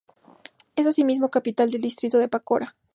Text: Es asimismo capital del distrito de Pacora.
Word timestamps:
Es 0.75 0.87
asimismo 0.87 1.29
capital 1.29 1.69
del 1.69 1.81
distrito 1.83 2.17
de 2.17 2.27
Pacora. 2.27 2.75